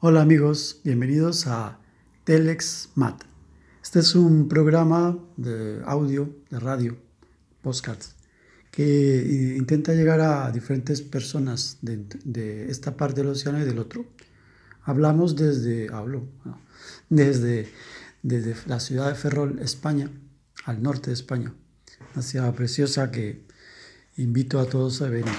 Hola 0.00 0.22
amigos, 0.22 0.80
bienvenidos 0.84 1.48
a 1.48 1.80
Telex 2.22 2.90
Mat. 2.94 3.20
Este 3.82 3.98
es 3.98 4.14
un 4.14 4.46
programa 4.46 5.18
de 5.36 5.82
audio, 5.86 6.36
de 6.50 6.60
radio, 6.60 6.96
postcards, 7.62 8.14
que 8.70 9.56
intenta 9.58 9.94
llegar 9.94 10.20
a 10.20 10.52
diferentes 10.52 11.02
personas 11.02 11.78
de, 11.82 12.70
esta 12.70 12.96
parte 12.96 13.22
del 13.22 13.30
océano 13.30 13.60
y 13.60 13.64
del 13.64 13.80
otro. 13.80 14.06
Hablamos 14.84 15.34
desde, 15.34 15.92
hablo, 15.92 16.28
desde, 17.08 17.68
desde 18.22 18.54
la 18.68 18.78
ciudad 18.78 19.08
de 19.08 19.16
Ferrol, 19.16 19.58
España, 19.58 20.12
al 20.64 20.80
norte 20.80 21.10
de 21.10 21.14
España, 21.14 21.52
una 22.14 22.22
ciudad 22.22 22.54
preciosa 22.54 23.10
que 23.10 23.42
invito 24.16 24.60
a 24.60 24.66
todos 24.66 25.02
a 25.02 25.08
venir. 25.08 25.34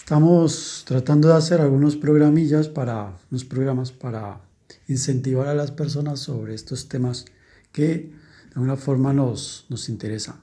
Estamos 0.00 0.82
tratando 0.86 1.28
de 1.28 1.34
hacer 1.34 1.60
algunos 1.60 1.94
programillas 1.94 2.68
para, 2.68 3.16
unos 3.30 3.44
programas 3.44 3.92
para 3.92 4.40
incentivar 4.88 5.46
a 5.46 5.54
las 5.54 5.70
personas 5.70 6.18
sobre 6.18 6.54
estos 6.54 6.88
temas 6.88 7.26
que 7.70 7.84
de 7.84 8.54
alguna 8.56 8.76
forma 8.76 9.12
nos, 9.12 9.66
nos 9.68 9.88
interesan. 9.88 10.36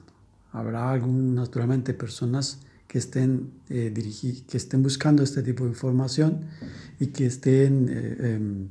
Habrá 0.52 0.90
algún, 0.90 1.34
naturalmente 1.34 1.92
personas 1.92 2.60
que 2.86 2.96
estén, 2.96 3.50
eh, 3.68 3.92
que 4.48 4.56
estén 4.56 4.82
buscando 4.82 5.22
este 5.22 5.42
tipo 5.42 5.64
de 5.64 5.70
información 5.70 6.46
y 6.98 7.08
que 7.08 7.26
estén 7.26 7.88
eh, 7.90 8.36
em, 8.36 8.68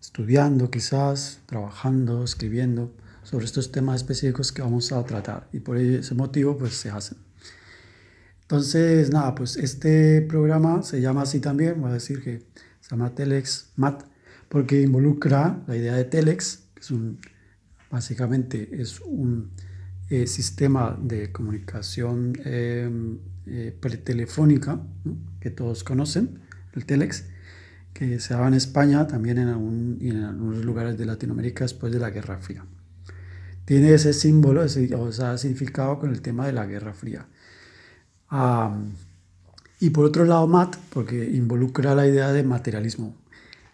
estudiando 0.00 0.70
quizás, 0.70 1.40
trabajando, 1.44 2.24
escribiendo 2.24 2.90
sobre 3.24 3.44
estos 3.44 3.70
temas 3.70 3.96
específicos 3.96 4.52
que 4.52 4.62
vamos 4.62 4.90
a 4.92 5.04
tratar 5.04 5.48
y 5.52 5.60
por 5.60 5.76
ese 5.76 6.14
motivo 6.14 6.56
pues 6.56 6.72
se 6.74 6.88
hacen. 6.88 7.18
Entonces, 8.54 9.10
nada, 9.10 9.34
pues 9.34 9.56
este 9.56 10.22
programa 10.22 10.84
se 10.84 11.00
llama 11.00 11.22
así 11.22 11.40
también, 11.40 11.80
voy 11.80 11.90
a 11.90 11.94
decir 11.94 12.22
que 12.22 12.44
se 12.80 12.90
llama 12.90 13.12
Telex 13.12 13.72
Mat, 13.74 14.04
porque 14.48 14.80
involucra 14.80 15.64
la 15.66 15.76
idea 15.76 15.94
de 15.94 16.04
Telex, 16.04 16.68
que 16.72 16.80
es 16.80 16.92
un, 16.92 17.18
básicamente 17.90 18.80
es 18.80 19.00
un 19.00 19.50
eh, 20.08 20.28
sistema 20.28 20.96
de 21.02 21.32
comunicación 21.32 22.38
em, 22.44 23.18
eh, 23.46 23.76
telefónica 24.04 24.80
que 25.40 25.50
todos 25.50 25.82
conocen, 25.82 26.38
el 26.74 26.86
Telex, 26.86 27.24
que 27.92 28.20
se 28.20 28.34
daba 28.34 28.46
en 28.46 28.54
España, 28.54 29.08
también 29.08 29.38
en, 29.38 29.48
algún, 29.48 29.98
en 30.00 30.22
algunos 30.22 30.64
lugares 30.64 30.96
de 30.96 31.06
Latinoamérica 31.06 31.64
después 31.64 31.92
de 31.92 31.98
la 31.98 32.10
Guerra 32.10 32.38
Fría. 32.38 32.64
Tiene 33.64 33.94
ese 33.94 34.12
símbolo, 34.12 34.62
ese, 34.62 34.94
o 34.94 35.10
sea, 35.10 35.38
significado 35.38 35.98
con 35.98 36.10
el 36.10 36.22
tema 36.22 36.46
de 36.46 36.52
la 36.52 36.66
Guerra 36.66 36.94
Fría 36.94 37.26
y 39.80 39.90
por 39.90 40.04
otro 40.04 40.24
lado, 40.24 40.46
MAT, 40.46 40.76
porque 40.90 41.24
involucra 41.24 41.94
la 41.94 42.06
idea 42.06 42.32
de 42.32 42.42
materialismo, 42.42 43.14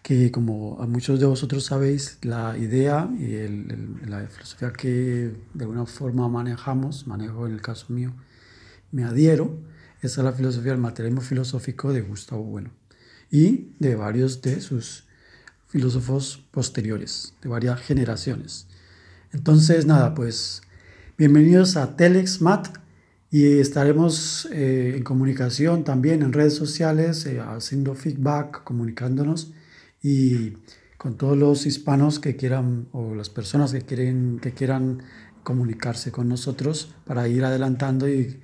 que 0.03 0.31
como 0.31 0.81
a 0.81 0.87
muchos 0.87 1.19
de 1.19 1.25
vosotros 1.25 1.65
sabéis, 1.65 2.17
la 2.21 2.57
idea 2.57 3.09
y 3.17 3.47
la 4.07 4.27
filosofía 4.27 4.73
que 4.73 5.33
de 5.53 5.63
alguna 5.63 5.85
forma 5.85 6.27
manejamos, 6.27 7.07
manejo 7.07 7.47
en 7.47 7.53
el 7.53 7.61
caso 7.61 7.87
mío, 7.93 8.13
me 8.91 9.03
adhiero, 9.03 9.57
es 10.01 10.17
la 10.17 10.33
filosofía 10.33 10.71
del 10.71 10.81
materialismo 10.81 11.21
filosófico 11.21 11.93
de 11.93 12.01
Gustavo 12.01 12.43
Bueno 12.43 12.71
y 13.29 13.69
de 13.79 13.95
varios 13.95 14.41
de 14.41 14.59
sus 14.59 15.05
filósofos 15.67 16.43
posteriores, 16.51 17.33
de 17.41 17.49
varias 17.49 17.79
generaciones. 17.79 18.67
Entonces, 19.31 19.85
nada, 19.85 20.13
pues 20.13 20.61
bienvenidos 21.17 21.77
a 21.77 21.95
Telex 21.95 22.41
Mat 22.41 22.80
y 23.31 23.59
estaremos 23.59 24.45
eh, 24.51 24.95
en 24.97 25.03
comunicación 25.03 25.85
también 25.85 26.21
en 26.21 26.33
redes 26.33 26.53
sociales, 26.53 27.25
eh, 27.25 27.39
haciendo 27.39 27.95
feedback, 27.95 28.63
comunicándonos 28.65 29.53
y 30.03 30.57
con 30.97 31.17
todos 31.17 31.37
los 31.37 31.65
hispanos 31.65 32.19
que 32.19 32.35
quieran 32.35 32.89
o 32.91 33.15
las 33.15 33.29
personas 33.29 33.71
que, 33.71 33.81
quieren, 33.81 34.39
que 34.41 34.51
quieran 34.51 35.01
comunicarse 35.43 36.11
con 36.11 36.27
nosotros 36.27 36.93
para 37.05 37.27
ir 37.29 37.45
adelantando 37.45 38.07
y 38.07 38.39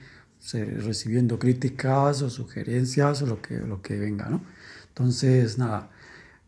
recibiendo 0.53 1.37
críticas 1.37 2.21
o 2.21 2.29
sugerencias 2.29 3.21
o 3.21 3.25
lo 3.25 3.41
que, 3.41 3.57
lo 3.57 3.81
que 3.81 3.99
venga. 3.99 4.29
¿no? 4.29 4.41
Entonces, 4.87 5.57
nada, 5.57 5.91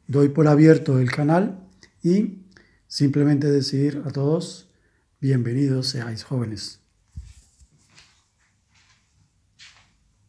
doy 0.07 0.29
por 0.29 0.47
abierto 0.47 0.99
el 0.99 1.11
canal 1.11 1.59
y 2.01 2.39
simplemente 2.87 3.51
decir 3.51 4.01
a 4.05 4.11
todos, 4.11 4.69
bienvenidos 5.19 5.89
seáis 5.89 6.23
jóvenes. 6.23 6.79